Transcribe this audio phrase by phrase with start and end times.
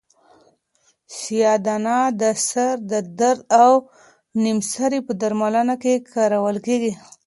[1.17, 3.71] سیاه دانه د سر د درد او
[4.43, 6.93] نیم سری په درملنه کې کارول کیږي.